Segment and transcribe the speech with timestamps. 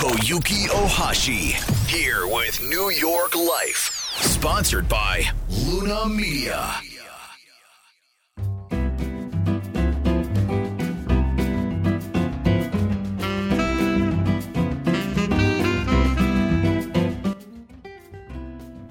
[0.00, 1.52] Koyuki Ohashi
[1.86, 3.92] here with New York Life.
[4.22, 6.80] Sponsored by Luna Media.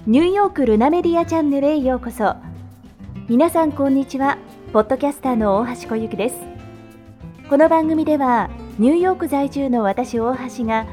[0.06, 2.36] ニューヨークルナメディアチャンネルへようこそ
[3.28, 4.38] 皆さんこんにちは
[4.72, 6.36] ポッドキャスターの大橋小雪です
[7.48, 8.48] この番組では
[8.78, 10.86] ニューヨーク在住の私大橋が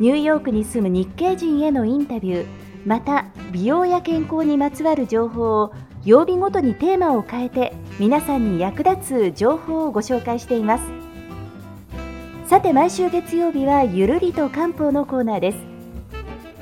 [0.00, 2.46] ニューヨークに住む日系人へのインタビュー。
[2.86, 5.74] また美容や健康にまつわる情報を
[6.06, 10.84] 曜日ごとにテーマを変えて皆さんに役立つ情報をご紹介しています。
[12.46, 15.58] さて毎週月曜日はゆるりと漢方のコーナーです。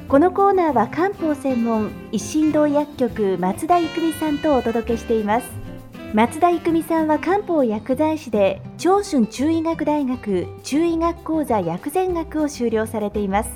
[0.09, 5.68] このコーナーは漢方専門一心堂薬局松田育美さんとお届けしています。
[6.15, 13.51] 松田育美さんは漢方薬剤師で長春中医学大学中医学講座薬膳学を修了されています。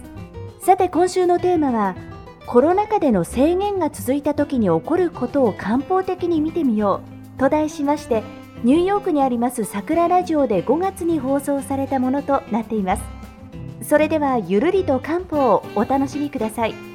[0.61, 1.97] さて今週のテーマは
[2.47, 7.00] コロナ禍での制限が続いた時に起こることを漢方的に見てみよ
[7.36, 8.22] うと題しまして
[8.64, 13.03] ニューヨークにあります桜ラジオで5月に放送されたものとなっています。
[13.83, 16.92] それではゆるりと漢方をお楽しみください。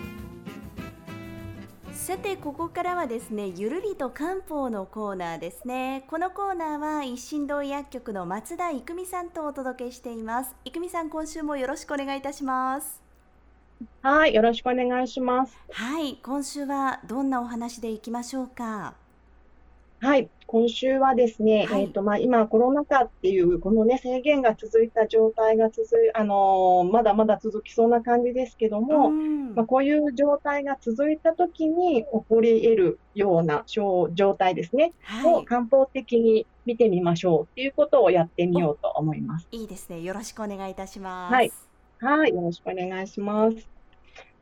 [2.07, 6.05] さてここからはですねゆるりと漢方のコーナーですね。
[6.09, 10.55] このコーナーは一心堂薬局の松田育美さんとお届けしています。
[10.63, 13.03] 育美さん今週もよろしくお願いいたします。
[14.01, 15.57] はい、よろしくお願いします。
[15.69, 18.93] はい今週はどんなお話でいきましょうか？
[19.99, 21.83] はい、今週はですね、はい。
[21.83, 29.55] えっと、まあ、今コロナ禍っていう、このね、制限が続いた状態が続い、あのーまだまだ続きそうな感じですけども、ん。
[29.55, 34.93] まあ、こういう状態が続いた時に起こり得るような症状態ですね、
[35.25, 39.47] をは漢方的に見てみましょうっていうことをやってみようと思います。
[39.51, 40.01] いいいですね。
[40.01, 41.33] よろしくお願いいたします。
[41.33, 41.51] はい。
[41.99, 43.76] はい、よろしくお願いします。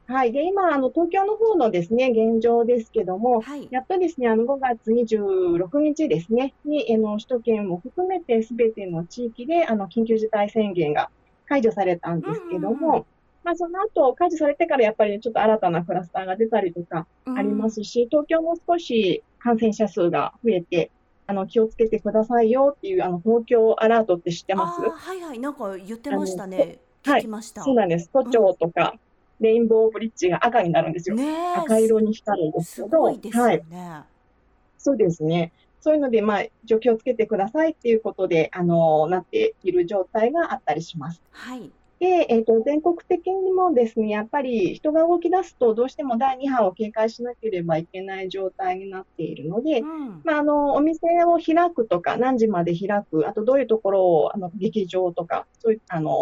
[0.07, 3.67] はい、で、今、あの、東京の方のですね、現状ですけども、はい。
[3.71, 11.09] やっとですね、あの、5月26日ですね、に、あの、首都圏も含めてすべての地域で、あの、緊急事態宣言が
[11.47, 13.07] 解除されたんですけどうんうんも、
[13.43, 20.91] まあ、その後、解除されてからやっぱりちょっと新たなクラスターが出たりとかありますし、東京も少し感染者数が増えて、
[21.25, 24.81] あの、気をつけてくださいよっていう、あの、東京アラートって知ってます？
[24.81, 25.39] はいはい。
[25.39, 26.79] なんか言ってましたね。
[27.05, 28.09] あの聞きました、そうなんです。
[28.11, 28.95] 都庁とか、
[29.39, 31.17] レインボーブリッジが赤になるんですよ。
[31.57, 33.63] 赤色に光るんですすけど、ごいですよはい。
[33.69, 34.03] ね、
[34.77, 35.51] そうですね。
[35.81, 41.21] そういうので、まあ、状況をつけてくださいっていうことで、あの、なっている状態があったりします。
[41.31, 41.71] はい
[42.05, 50.21] で、えっと、全国的にもですね、やっぱり人が動き出すと、どうしても第2波を警戒しなければいけない状態になっているので、うん。
[50.23, 56.13] まあ、あの、お店を開くとか、何時まで開く、あとどういうところを、あの、劇場とか、そういう、あの、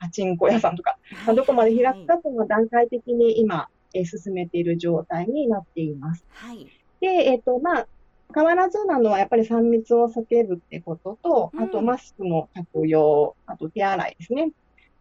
[0.00, 6.24] パチンコ屋さんとか、まあ、どこまで開くかというのは段階的に今、えー進めている状態になっています。
[6.34, 6.66] はい。
[7.00, 7.86] で、えっと、まあ、
[8.34, 11.62] 変わらずなのはやっぱり3密を避けるってことと、うん。
[11.62, 14.50] あとマスクの着用、あと手洗いですね。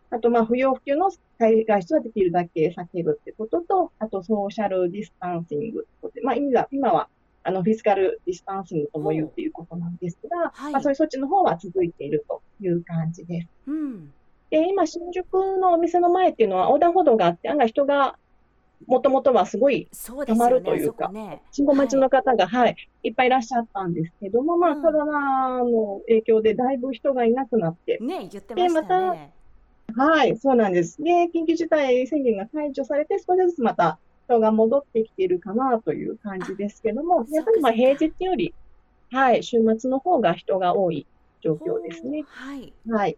[0.09, 7.09] あと、まあ、不要不急の外出はできるだけ避けるってことと、あと social distancing ってまあ、今は、今は、
[7.43, 10.73] あの、 physical distancing とも言うっていうことなんですが、はい。
[10.73, 13.47] まあ、そういう措置の方は続いているという感じです。
[13.67, 14.13] うん。
[14.49, 18.17] で、今、新宿のお店の前っていうのは横断歩道があって、案外人が、
[18.85, 19.89] もともとはすごい
[20.27, 21.41] たまるというかこね。
[21.51, 24.81] 信号待ちの方が、はい、いっぱいいらっしゃったんですけども、まあ、うん。
[24.83, 29.33] コロナの影響でだいぶ人がいなくなって、ね言ってましたね
[29.95, 31.01] はい、そうなんです。
[31.01, 38.53] で、緊急事態宣言が解除されて、少しずつまた人が戻ってきているかなという感じですけども、やっぱりまあ平日より、
[39.11, 41.07] はい、週末の方が人が多い
[41.41, 42.23] 状況ですね。
[42.27, 43.17] はいはい。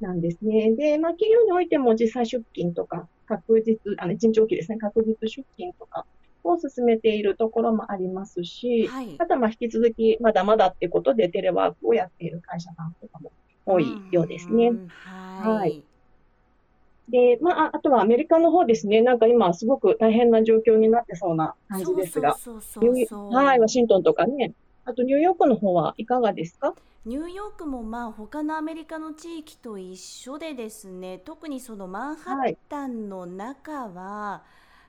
[0.00, 0.72] なんですね。
[0.72, 6.04] で、まあ、企業においても実際出勤とか、確実、あの、一日おきですね、確実出勤とか
[6.44, 13.32] を進めているところもありますし、はいあとはまあ引き続きまだまだってことでテレワークをやっている会社さんとかも
[13.66, 14.70] 多いようですね。
[14.70, 14.88] ん
[15.42, 15.70] ははい。
[15.70, 15.84] い。
[17.08, 19.02] で、まあ、ああとはアメリカの方ですね。
[19.02, 23.32] なんか今すごく大変な状況になってそうな感じですが、そうそうそうニュそう。
[23.32, 24.52] ーはい、ワシントンとかね。
[24.84, 26.74] あとニューヨークの方はいかがですか？
[27.04, 31.18] ニューヨークもまあ他のアメリカの地域と一緒でですね。
[31.18, 34.42] 特にそのマンハッタンの中は、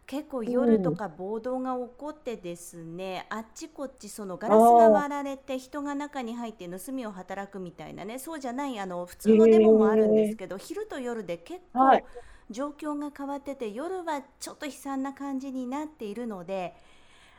[0.08, 12.06] 結構夜とか暴動が起こってですね、あっちこっちそのガラスが割られて人が中に入って盗みを働くみたいなねそうじゃないあの普通のデモもあるんですけど、昼と夜で結構はい。
[12.52, 16.76] 状況が変わってて夜はちょっと悲惨な感じになっているので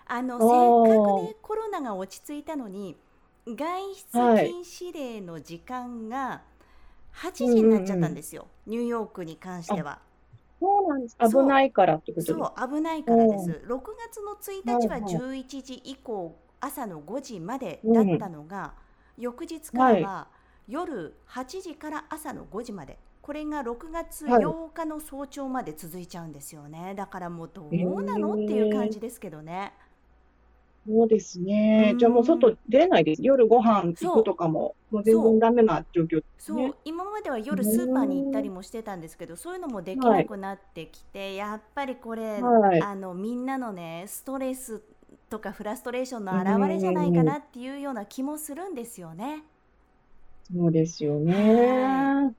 [0.04, 2.96] あのせっかくねコロナが落ち着いたのに
[3.46, 6.42] 外出禁止令の時間が
[7.14, 10.00] 8時になっちゃったんですよ、ニューヨークに関しては。
[10.86, 11.16] そうなんです。
[11.18, 12.32] 危ないからってことです。
[12.32, 13.62] そう危ないからです。
[13.66, 18.74] 6月の1日ははいはい11時以降、朝の5時までだったのが、
[19.18, 20.28] 翌日からは
[20.68, 22.98] 夜8時から朝の5時まで。
[23.22, 26.94] これが6月はい8日の早朝まで続いちゃうんですよね。
[26.94, 29.72] だからもうどうなのっていう感じですけどね。
[30.86, 31.94] そうですねう。
[31.96, 33.22] んじゃあもう外出れないです。
[33.22, 36.72] 夜ご飯行くとかも、もう全然ダメな状況ですそう、ね。
[36.84, 44.82] 今までは夜スーパーに行ったりもしてたんですけど、そういうのもできなくなってきて、やっぱりこれ、はいあのみんなのねストレス
[45.28, 49.44] とかフラストレーションの表れじゃないかなっていうような気もするんですよね。
[50.54, 51.82] そうですよね。
[51.82, 52.32] は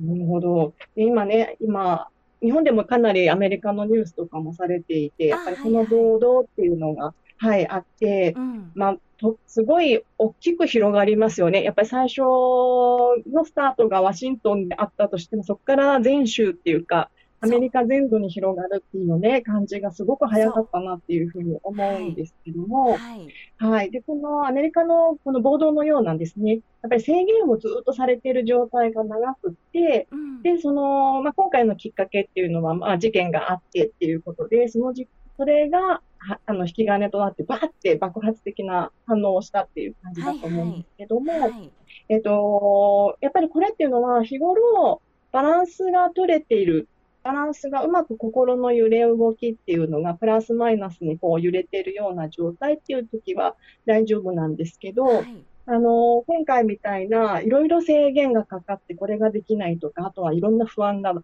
[0.00, 0.74] なるほど。
[0.94, 2.08] で今ね、今、
[2.40, 11.62] 日本でもかなりアメリカのニュースとかもされていて、やっぱりこのはいはい暴動っていうのが、はい、あって、うん、まあ、と、すごい大きく広がりますよね。
[11.62, 23.90] やっぱり最初のスタートがワシントンであったとしても、そこから全州っていうか、アメリカ全土に広がるっていうね、感じがすごく早かったなっていうふうに思うんですけども、はい、はい。
[23.92, 26.54] で、このアメリカのこの暴動のようなんですね。
[26.82, 35.06] やっぱり制限をずっとされている状態が長くって、うん、で、その、まあ、今回のきっかけっていうのは、まあ、事件があってっていうことで、そのじ、
[35.36, 36.02] それが、は
[36.46, 41.70] あの、引き金となって、バーって爆発的な反応をしたっていう感じだと思うんですけども、はい、
[42.08, 45.00] えっと、やっぱりこれっていうのは、日頃、
[45.32, 46.88] バランスが取れている、
[47.22, 53.54] バランスがうまく心の揺れ動きっていうのが、プラスマイナスにこう揺れているような状態っていう時は
[53.86, 61.14] 大丈夫なんですけど、はい、あの、今回みたいな、いろいろ制限がかかって、これができないとか、あとはいろんな不安が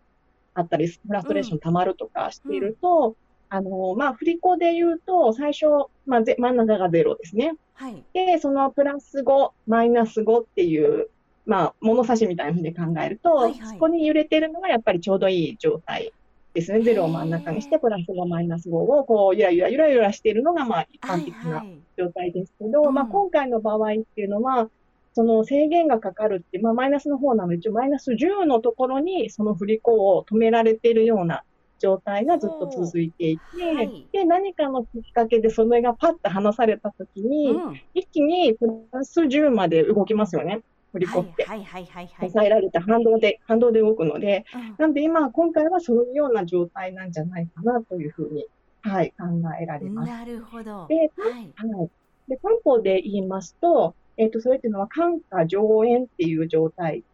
[0.55, 3.17] あったり、フラストレーション溜まるとかしていると、
[3.49, 5.67] あの、まあ、振り子で言うと、最初、
[6.07, 7.55] まあ、ぜ真ん中がゼロですね。
[7.75, 11.09] はい、で、そのプラス5、マイナス5っていう、
[11.47, 13.69] まあ、物差しみたいなふうに考えると、はいはい。
[13.69, 16.13] そこに揺れてるのがやっぱりちょうどいい状態
[16.55, 16.81] ですね。
[16.83, 22.95] ゼロを真ん中にして、プラス5、マイナス5をこう、ゆらゆらゆらゆらしているのが、まあ、一はい、般的なはい、状態ですけど、うん。
[22.95, 23.81] まあ、今回の場合っ
[24.15, 24.69] ていうのは、
[25.17, 31.45] その制限がかかるって、まあ、マイナスの方なので、一応マイナス10のところにその振り子を止められているような
[31.85, 41.45] 状態がずっと続いていて、はいで、何かのきっかけでそれがパッと離されたときに、うん、一気にプラス10まで動きますよね、振り子はい、って。
[41.45, 48.47] はい、はい、はい、はい、抑えられた反動で、反動で動くので、うんなんで今、今回はそういうような状態なんじゃないかなというふうに、
[48.81, 49.25] はい、考
[49.61, 50.11] えられます。
[50.11, 50.87] なるほど。
[50.89, 51.91] で、はい、はい。
[52.29, 57.05] で、漢方で言いますと、えっ、と、それっていうのは、肝火上炎っていう状態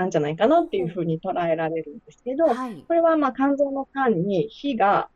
[0.00, 5.08] なんじゃないかなっていうふうに捉えられるんですけど、はい、これはまあ肝臓の肝に火が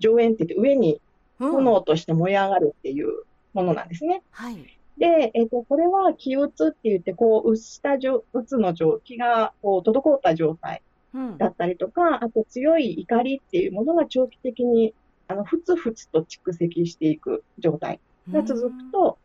[0.00, 1.00] 上炎って言って上に
[1.40, 1.52] うん。
[1.52, 3.08] 炎として燃え上がるっていう
[3.54, 4.22] ものなんですね。
[4.30, 4.56] はい、
[4.98, 10.82] で、えっ、と、これは気鬱って言って、こう、鬱した状、鬱の状、気がこう滞った状態
[11.12, 11.38] うん。
[11.38, 14.94] だったりとか、あと強い怒りっていうものが長期的に、
[15.28, 18.00] あの、ふつふつと蓄積していく状態
[18.30, 19.18] が続くと、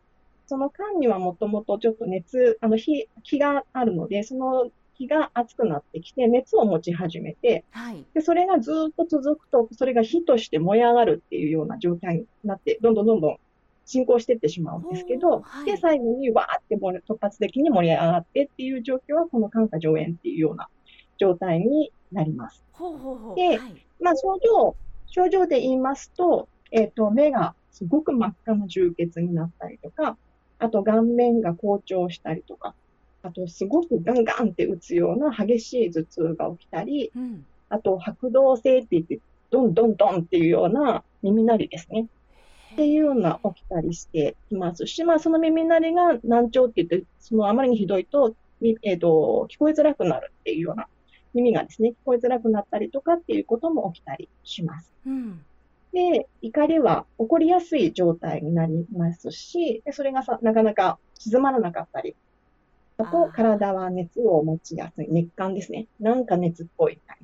[0.47, 13.37] その間にはもともとちょっと熱、あの火、気があるので、その気が熱くなってきて、熱を持ち始めて、はい、で、それがずっと続くと、それが火として燃え上がるっていうような状態になって、どんどんどんどん
[13.85, 15.65] 進行していってしまうんですけど、はい。
[15.65, 20.67] で、最後にわーって突発的に盛り上がってっていう状況は、この肝火上炎っていうような
[21.17, 22.61] 状態になります。
[22.73, 23.59] ほうほうほう、ではい、
[24.01, 24.75] まあ、症状、
[25.07, 30.17] 症状で言いますと、えっ、と、目がすごく真っ赤な充血になったりとか、
[30.59, 32.75] あと顔面が紅潮したりとか、
[33.21, 39.19] あとすごくガンガンって打つような激しい頭痛が起きたり、うん、あと白動性って言って、
[39.51, 42.07] ドンドンドンっていうような耳鳴りですね。
[42.73, 50.87] っていうのが起きたりしていますし、まあその耳鳴りが難聴って言って、そのあまりにひどいと、みえっ、と、聞こえづらくなるっていうような、
[51.33, 54.91] 耳がですね、聞こえづらくなったりとかっていうことも起きたりします。
[55.05, 55.43] うん、
[55.93, 62.15] で、怒りは起こりやすい状態になりますし、でそれがさ、なかなか静まらなかったり、
[62.99, 65.87] ああとー体は熱を持ちやすい、熱感ですね。
[65.99, 67.17] なんか熱っぽいみたい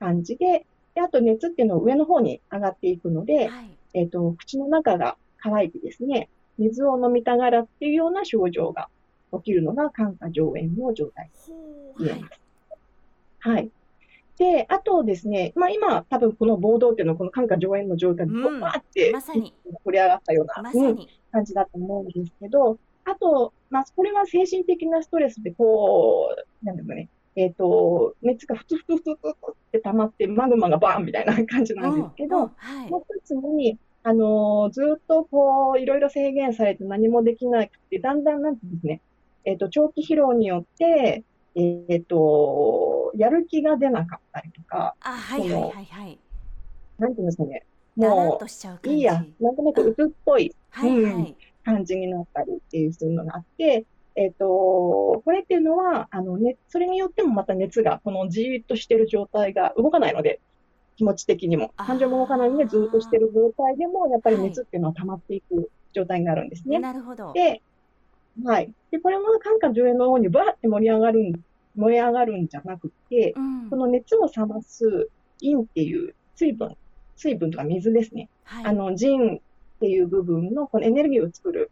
[0.00, 8.88] な感じで、で、あと熱っていうのは上の方に上がっていくので、はい、えっ、と、口の中が乾いてですね、水を飲みたがらっていうような症状が
[9.32, 12.40] 起きるのが肝火上炎の状態ほう、はい言えま、す。
[13.40, 13.70] はい。
[14.36, 22.78] で、あとですね、まあ今、多分この暴動っていうのはこの肝火上炎の状態で、うんわーって、まさに盛り上がったような、うんまさに、感じだと思うんですけど、
[23.10, 32.48] あと、まあ、これは精神的なストレスで、こう、なんだろうね、えっ、と、熱がふつふつふつふつって溜まって、マグマがバーンみたいな感じなんですけど、も
[32.98, 39.00] う一つに、あのーずっとこう、いろいろ制限されて何もできなくて、だんだんなんてですね、
[39.44, 41.24] えっ、と、長期疲労によって、
[41.54, 46.18] えーっと、やる気が出なかったりとか、あ、はいはいはいはい。
[46.98, 47.64] なんていうんですかね、
[47.96, 48.88] もう。
[48.88, 50.54] いいや、なんとなく鬱っぽい。
[50.70, 51.22] はいはうん。
[51.22, 51.36] い。
[51.64, 53.84] 感じになったりっていうそういうのがあって、
[54.16, 60.40] えっと、これっていうのは、あのね、それによってもまた熱が、このじーっとしてる状態が動かないので、
[60.96, 61.72] 気持ち的にも。
[61.76, 66.78] 感情も動かないので、ずーっとしてる状態でも、やっぱり熱っていうのは溜まっていく状態になるんですね。
[66.80, 67.32] なるほど。
[67.32, 67.62] で、
[68.44, 68.72] はい。
[68.90, 71.32] で、これも感化上映のようにバーって盛り上がるん、
[71.76, 73.76] 燃え上がるんじゃなくて、うんこ。
[73.76, 75.08] の熱を冷ます
[75.40, 76.76] 陰っていう水分、
[77.16, 78.28] 水分とか水ですね。
[78.44, 78.64] はい。
[78.66, 79.40] あの、腎
[79.80, 81.70] っていう部分のこのエネルギーを作る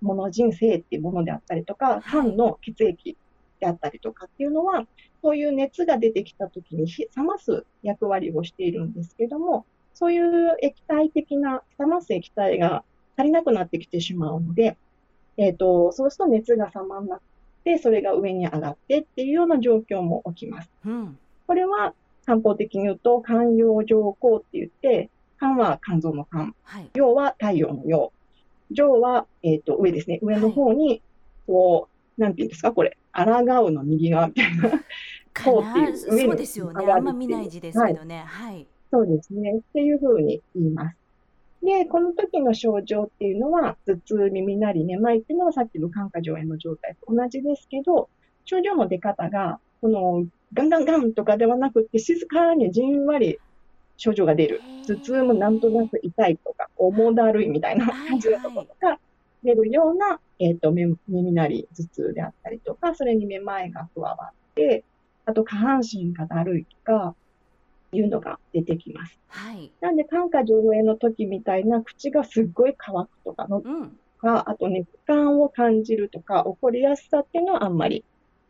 [0.00, 3.16] もの、腎性っていうものであったりとか、肝の血液
[3.60, 4.88] であったりとかっていうのは、
[5.22, 12.82] そういう熱が出てきたときにひ冷ます役割をしているんですけども、そういう液体的な、冷ます液体が
[13.16, 14.76] 足りなくなってきてしまうので、
[15.36, 17.22] えっ、と、そうすると熱が冷まらなく
[17.62, 20.70] て、それが上に上がってっていうような状況も起きます。
[20.84, 21.18] うん。
[21.46, 21.94] これは
[22.26, 25.10] 漢方的に言うと、肝陽上降って言って、
[25.44, 26.90] 肝は肝臓の肝、はい。
[26.94, 28.12] 陽は太陽の陽。
[28.70, 30.18] 上は、えっ、と、上ですね。
[30.22, 31.02] 上の方に、
[31.46, 34.70] こう、なんていうんですか、これ、抗うの右側みたいな。
[35.34, 36.92] かこうっていうな上にそうですよね。
[36.92, 38.24] あんま見ない字ですけどね。
[38.26, 38.66] はい。
[38.90, 39.56] そうですね。
[39.58, 40.96] っていうふうに言います。
[41.62, 48.08] で、この時の症状っていうのは、頭痛、耳鳴り、めまいっていうのはさっきの感化上炎の状態と同じですけど、
[48.44, 53.40] 症状の出方が、この、ガンガンガンとかではなくって、静かにじんわり
[53.96, 54.62] 症状が出る。
[54.86, 58.98] 頭痛もなんとなく痛いとか、重だるいみたいな感じのところとか、
[59.42, 64.84] 出るような、えっ、と、め耳鳴り、頭痛であったりとか、それにめまいが加わって、
[65.26, 67.14] あと下半身がだるいとか、
[67.92, 69.18] いうのが出てきます。
[69.28, 69.70] はい。
[69.80, 73.96] なんで、感化上映の時みたいな口がすっごい乾くとかのうん。
[74.18, 78.04] か、あと熱感を感じるとか、怒りやすさっていうのはあんまり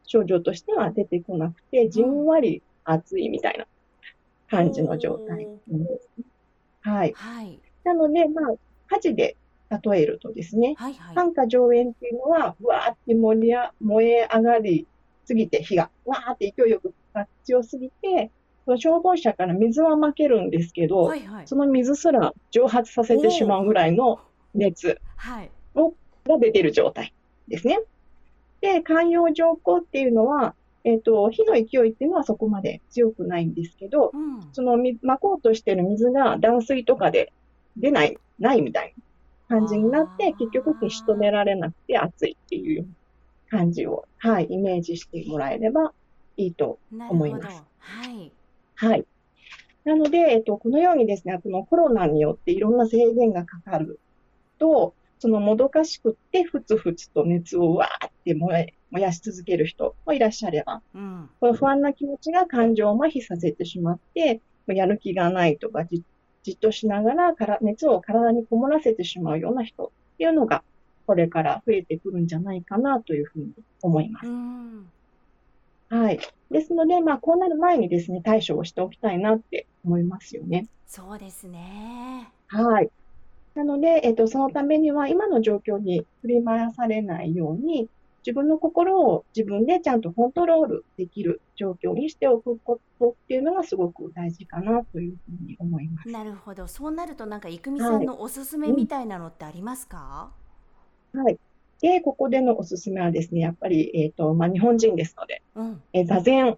[0.07, 3.67] 症状としては出てこなくて、じんわり暑いみたいな
[4.55, 6.25] 感じの状態なんですね。
[6.83, 7.13] はい。
[7.15, 7.61] はい。
[7.85, 8.55] なので、まあ、
[8.89, 9.37] 火事で
[9.71, 11.15] 例えるとですね、はいはい。
[11.15, 14.87] 感化上炎っていうのは、わーって盛りあ燃え上がり
[15.25, 16.95] すぎて、火がわーって勢いよく
[17.45, 18.31] 強すぎて、
[18.65, 21.49] その消防車から水はまけるんですけど、はいはい。
[21.49, 24.21] その水すら蒸発させてしまうぐらいの
[24.55, 25.51] 熱はい。
[25.75, 27.13] が出ている状態
[27.49, 27.79] ですね。
[28.61, 30.55] で、肝陽上降っていうのは、
[30.85, 34.49] えっ、と、火の勢いっていうのはそこまで強くないんですけど、うん。
[34.53, 37.33] そのみまこうとしている水が断水とかで
[37.77, 38.95] 出ない、ないみたい
[39.49, 42.87] な感じになって結局消し止められなくて熱いっていう
[43.51, 45.93] 感じを、はい、イメージしてもらえれば
[46.37, 46.79] いいと。
[46.93, 48.33] 思いますはい。
[48.75, 49.07] はい。
[49.85, 54.01] なので、えっと、このようにですね、このコロナによっていろんな制限がかかる
[54.59, 61.29] と、そのもどかしくって、ふつふつと熱をわーって燃え、燃やし続ける人もいらっしゃれば、うん。
[61.41, 66.05] この不安な気持ちが感情を麻痺させてしまって、やる気がないとか、じ
[66.45, 70.63] じっとしながらから熱を体にこもらせてしまうような人っていうのが、
[71.09, 73.51] これから増えてくるんじゃないかなというふうに
[73.83, 74.29] 思います。
[74.29, 74.87] うん。
[75.89, 76.21] はい。
[76.53, 80.69] ですので、まあ、こうなる前にですね、対処をしておきたいなって思いますよね。
[80.87, 82.31] そうですね。
[82.47, 82.91] はい。
[83.57, 87.89] なので、えっと、そのためには、今の状況に振り回されないように、
[88.27, 96.09] 自分の心を自分でちゃんとコントロールできる状況にしておくことっていうのがすごく大事かなというふうに思います。
[96.09, 96.67] なるほど。
[96.67, 100.31] そうなるとなんか郁美さんのおすすめみたいなのってありますか？
[101.13, 101.39] はい。
[101.81, 105.83] で、ここでのおすすめはですね、やっぱり、えっと、まあ、日本人ですので、うん。
[105.93, 106.57] えー座禅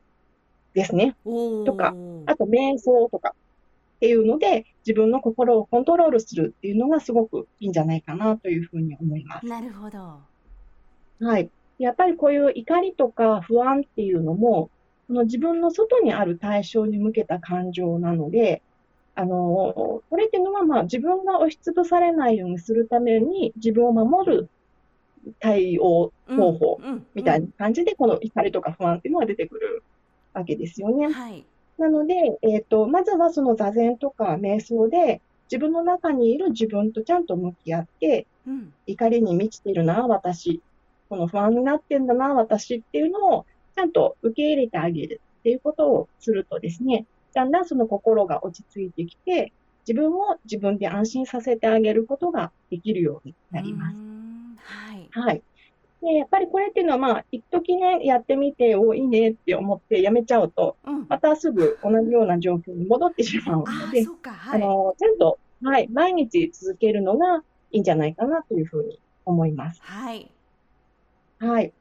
[0.73, 1.17] ですね。
[1.25, 1.95] とか
[2.27, 3.35] あと、瞑想とか
[3.97, 9.47] っていうので、自分の心をコントロールするっていうのがすごくいいんじゃないかなというふうに思います。
[9.47, 10.21] なるほど。
[11.21, 11.51] はい。
[11.79, 14.71] やっぱりこういう怒りとか不安っていうのも、
[15.07, 18.63] その自分の外にある対象に向けた感情なので、
[19.15, 24.51] あの、これっていうのは、まあ自分が押しつぶされないようにするために自分を守る
[25.41, 29.83] 対応うん方法うんみたいな感じで、この怒りとか不安っていうのが出てくる
[30.35, 31.13] わけですよねうん。
[31.13, 31.47] はい。
[31.79, 38.75] なので、えっと、まずはその座禅とか瞑想で、自分の中にいる自分とちゃんと向き合って、うん。
[38.87, 40.63] 怒りに満ちているな、私。
[41.09, 49.53] この不安になってんだな、私っていうのを、ちゃんと受け入れてあげるっていうことをするとですね、だんだんその心が落ち着いてきて、
[49.87, 53.97] 自分を自分で安心させてあげることができるようになります
[54.59, 55.09] はい。
[55.11, 55.43] はい。
[56.03, 61.07] で、やっぱりこれっていうのは、まあ、一時ね、やってみて、お、いいねって思ってやめちゃうと、うん。
[61.09, 64.33] またすぐ同じような状況に戻ってしまうああ、ので、そうか。
[64.33, 64.63] はい。
[64.63, 69.81] あの、ちゃんと、はい、毎日続けるのがいいんじゃないかなというふうに思います。
[69.83, 70.31] はい。
[71.39, 71.73] はい。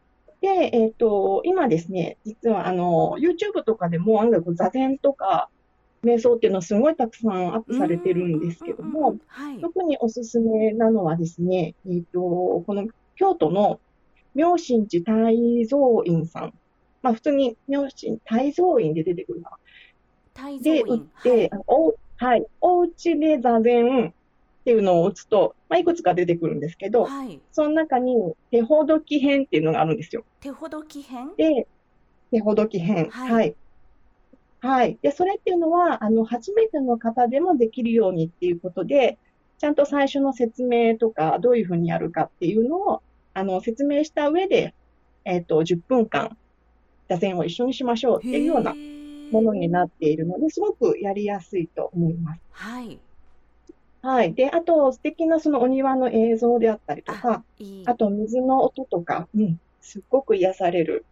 [0.41, 5.50] で、えっ、と、今ですね、実はあの、YouTube とかでも、あの座禅とか、
[6.03, 9.59] 瞑想っていうのはすごいたくさんアップされてるんですけども、はい。
[9.59, 13.79] 特におすすめなのはですね、えっ、と、この京都の
[14.35, 16.53] 妙心寺泰蔵院さん。
[17.01, 19.51] まあ普通に妙心泰蔵院で出てくるな。
[20.33, 24.13] 泰で、造院打って、あのおはい、お家で座禅
[24.65, 27.27] っていうのを打つと、まあいくつか出てくるんですけど、はい。
[27.27, 27.41] はい。
[27.51, 28.15] その中に
[28.50, 30.25] 手ほどき編っていうのがあるんですよ。
[30.41, 31.29] 手ほどき編？
[31.38, 31.67] で、
[32.31, 33.12] 手ほどき編。
[33.12, 33.55] はいはい。
[34.62, 34.98] はい。
[35.03, 39.19] で、それっていうのは、あの、初めての方でもできるようにっていうことで、
[39.60, 43.03] ちゃんと最初の説明とか、どういうふうにやるかっていうのを、
[43.36, 44.74] あの、説明した上で、
[45.25, 46.36] えっと、10分間、
[47.07, 48.74] 座禅を一緒にしましょうっていうような
[49.31, 52.41] ものになっているので、すごくやりやすいと思います。
[52.50, 53.00] はい。
[54.05, 54.33] はい。
[54.33, 57.83] で、あと、素敵なそのお庭の映像であったりとか、いい。
[57.88, 61.05] あと水の音とか、うん、すっごく癒される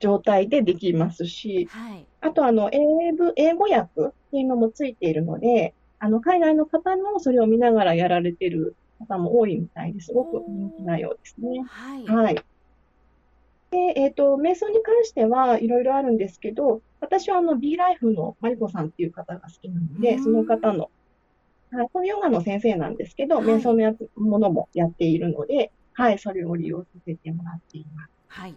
[0.00, 2.06] 状態でできますし、はい。
[2.20, 11.62] あとあの英文、英語訳っていうのもついているので、あの海外の方もそれを見ながらやられてる方も多いみたいですごく人気なようですね。
[11.66, 12.04] はい。
[12.06, 12.34] はい。
[13.70, 20.90] で、えっと、瞑想に関してはいろいろあるんですけど、私はあの B ライフのマリコさんっていう方が好きなので、うんその方の、
[21.70, 28.10] はい、このヨガの先生なんですけど、はい瞑想のやつ、ものもやっているので、はい、それを利用させてもらっています。
[28.28, 28.54] はい。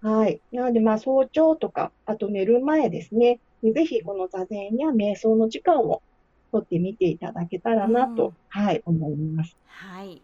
[0.00, 0.40] はい。
[0.50, 6.02] なので、まあ、早朝とか、あと寝る前ですね、ぜひこの座禅や瞑想の時間を
[6.50, 9.56] とってみていただけたらなと、うんはい、思います。
[9.66, 10.22] はい。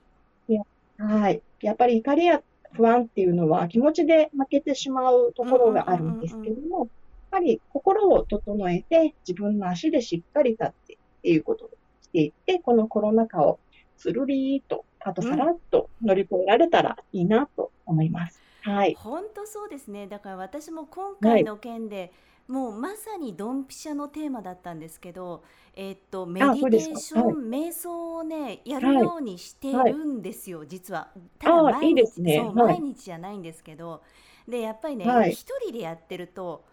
[0.98, 1.42] はい。
[1.60, 2.42] やっぱり怒りや
[2.72, 6.88] 不安っていうのは気持ちで負けてしまうところがあるんですけども、やっ
[7.30, 11.70] ぱり心を整えて自分の足でしっかり立ってっていうことを
[12.02, 13.58] していって、このコロナ禍を
[13.96, 18.40] スルリーと、あとさらっと乗り越えられたらいいなと思います。
[18.62, 18.94] はい。
[18.94, 20.06] 本当そうですね。
[20.06, 22.12] だから私も今回の件で、
[22.46, 25.42] もうまさにドンピシャのテーマだったんですけど、
[25.74, 31.10] えーっとメディテーション、瞑想をねやるようにしているんですよ、実は。
[31.38, 32.36] ただあ毎日いいね。
[32.36, 32.80] そうはい。
[32.80, 34.02] 毎日じゃないんですけど、
[34.48, 35.32] でやっぱりねはい。
[35.32, 36.64] 一人でやってると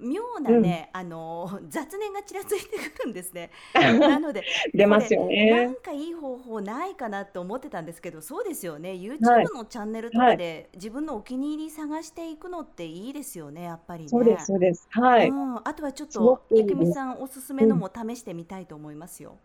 [0.00, 3.50] 妙なね、あの雑念がちらついてくるんですね。
[3.74, 5.66] なので出ますよこれなね。
[5.66, 14.08] んかいい方法ないかなって思ってたんですけどそうですよね YouTube はいのチャンネルとかで自分のお気に入り探していくのっていいですよねやっぱりね。
[14.08, 14.86] そうです、そうです。
[14.90, 15.28] はい。
[15.28, 19.38] うん、あとはちょっとくいいです郁美さんおすすめのも試してみたいと思いますよ。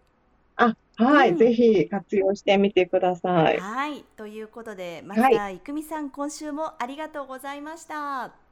[0.58, 3.58] あ、はい、うんぜひ活用してみてください。
[3.58, 8.49] はいということでまはいた郁美さん今週もありがとうございました。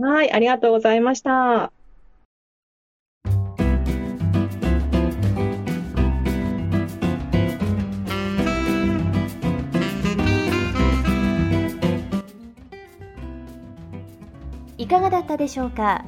[0.00, 1.72] はい、ありがとうございました。
[14.78, 16.04] いかがだったでしょうか？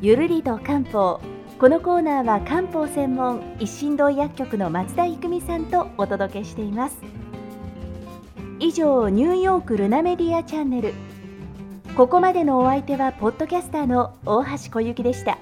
[0.00, 1.20] ゆるりと漢方。
[1.58, 6.98] このコーナーは漢方専門一心堂薬局の松田育美さんとお届けしています。
[8.60, 10.92] 以上ニューヨークルナメディアチャンネル。
[11.96, 15.38] ここまでのお相手はポッドキャスターの大橋小雪でした。